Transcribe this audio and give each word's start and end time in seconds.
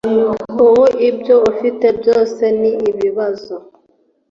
ubu 0.65 0.85
ibyo 1.09 1.37
afite 1.51 1.85
byose 1.99 2.43
ni 2.61 2.71
ibibazo 2.89 3.55